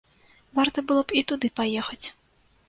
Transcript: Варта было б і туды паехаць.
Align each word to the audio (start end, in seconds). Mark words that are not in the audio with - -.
Варта 0.59 0.83
было 0.91 1.03
б 1.11 1.17
і 1.21 1.23
туды 1.33 1.53
паехаць. 1.61 2.01